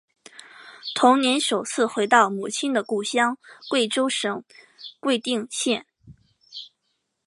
[0.95, 3.37] 同年首次回到母亲的故乡
[3.69, 4.43] 贵州省
[4.99, 5.85] 贵定县。